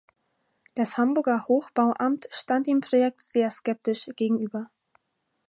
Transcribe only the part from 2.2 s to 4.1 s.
stand dem Projekt sehr skeptisch